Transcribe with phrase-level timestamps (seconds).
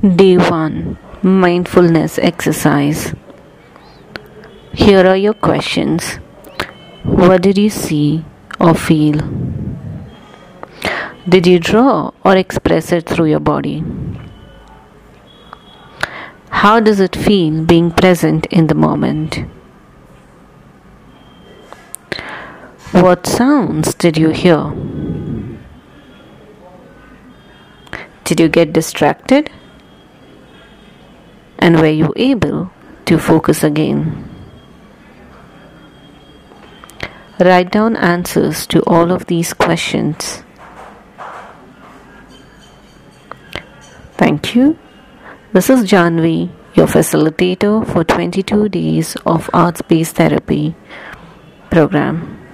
[0.00, 3.14] Day 1 Mindfulness Exercise.
[4.72, 6.20] Here are your questions.
[7.02, 8.24] What did you see
[8.60, 9.18] or feel?
[11.28, 13.82] Did you draw or express it through your body?
[16.50, 19.38] How does it feel being present in the moment?
[22.92, 24.72] What sounds did you hear?
[28.22, 29.50] Did you get distracted?
[31.58, 32.70] And were you able
[33.06, 34.24] to focus again?
[37.40, 40.42] Write down answers to all of these questions.
[44.14, 44.76] Thank you.
[45.52, 50.74] This is Janvi, your facilitator for 22 days of arts based therapy
[51.70, 52.47] program.